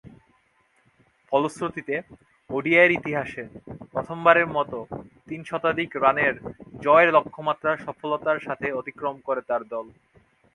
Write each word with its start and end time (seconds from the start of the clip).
ফলশ্রুতিতে, 1.31 1.95
ওডিআইয়ের 2.49 2.95
ইতিহাসে 2.99 3.43
প্রথমবারের 3.91 4.47
মতো 4.57 4.77
তিন 5.27 5.41
শতাধিক 5.49 5.89
রানের 6.03 6.35
জয়ের 6.83 7.09
লক্ষ্যমাত্রা 7.17 7.71
সফলতার 7.85 8.37
সাথে 8.47 8.67
অতিক্রম 8.79 9.15
করে 9.27 9.41
তার 9.49 9.61
দল। 9.73 9.85